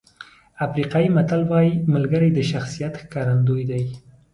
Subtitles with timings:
[0.65, 3.83] افریقایي متل وایي ملګري د شخصیت ښکارندوی دي.